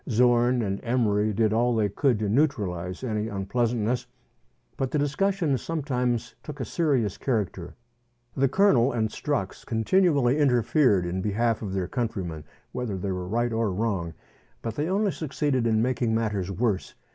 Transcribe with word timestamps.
Zorn 0.09 0.63
and 0.63 0.79
Emery 0.81 1.31
did 1.31 1.53
all 1.53 1.75
they 1.75 1.87
could 1.87 2.17
to 2.17 2.27
neutralize 2.27 3.03
any 3.03 3.27
unpleasantness, 3.27 4.07
but 4.75 4.89
the 4.89 4.97
discussions 4.97 5.61
sometimes 5.61 6.33
took 6.41 6.59
a 6.59 6.65
serious 6.65 7.19
character. 7.19 7.75
The 8.35 8.47
Colonel 8.49 8.91
and 8.93 9.09
Strux 9.09 9.63
continually 9.63 10.39
interfered 10.39 11.05
in 11.05 11.21
behalf 11.21 11.61
of 11.61 11.73
their 11.73 11.87
countrymen, 11.87 12.45
whether 12.71 12.97
they 12.97 13.11
were 13.11 13.27
right 13.27 13.53
or 13.53 13.71
wrong, 13.71 14.15
but 14.63 14.73
they 14.75 14.89
only 14.89 15.11
succeeded 15.11 15.67
in 15.67 15.83
making 15.83 16.15
matters 16.15 16.49
worse. 16.51 16.95